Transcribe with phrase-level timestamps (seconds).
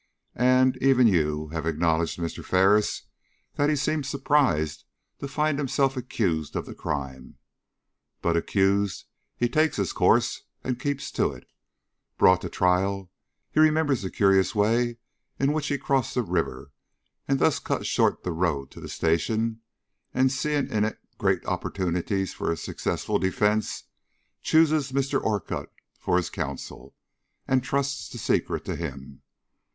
[0.33, 2.43] and, even you have acknowledged, Mr.
[2.43, 3.03] Ferris,
[3.53, 4.83] that he seemed surprised
[5.19, 7.37] to find himself accused of the crime.
[8.19, 9.05] But, accused,
[9.37, 11.45] he takes his course and keeps to it.
[12.17, 13.11] Brought to trial,
[13.51, 14.97] he remembers the curious way
[15.37, 16.71] in which he crossed the river,
[17.27, 19.61] and thus cut short the road to the station;
[20.15, 23.83] and, seeing in it great opportunities for a successful defence,
[24.41, 25.21] chooses Mr.
[25.23, 26.95] Orcutt for his counsel,
[27.47, 29.21] and trusts the secret to him.